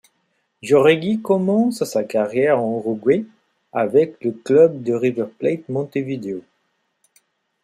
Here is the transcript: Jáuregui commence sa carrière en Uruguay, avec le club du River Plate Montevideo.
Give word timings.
Jáuregui 0.63 1.21
commence 1.21 1.83
sa 1.83 2.03
carrière 2.03 2.59
en 2.59 2.79
Uruguay, 2.79 3.23
avec 3.71 4.15
le 4.23 4.31
club 4.31 4.81
du 4.81 4.95
River 4.95 5.27
Plate 5.37 5.69
Montevideo. 5.69 6.41